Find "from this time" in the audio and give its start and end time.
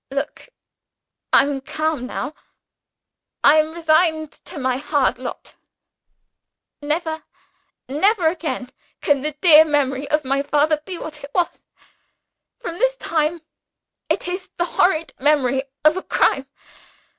12.61-13.43